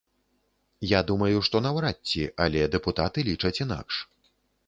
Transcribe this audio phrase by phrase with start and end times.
[0.91, 3.95] Я думаю, што наўрад ці, але дэпутаты лічаць інакш.